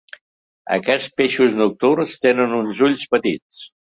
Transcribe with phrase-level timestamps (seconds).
[0.77, 3.63] Aquests peixos nocturns tenen uns ulls petits.